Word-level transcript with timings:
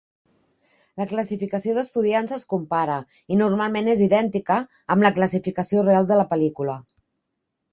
La 1.01 1.05
classificació 1.11 1.75
d'estudiants 1.75 2.33
es 2.37 2.45
compara, 2.53 2.95
i 3.35 3.39
normalment 3.43 3.91
és 3.93 4.01
idèntica, 4.09 4.57
amb 4.97 5.07
la 5.09 5.15
classificació 5.21 5.85
real 5.91 6.11
de 6.15 6.19
la 6.23 6.27
pel·lícula. 6.33 6.81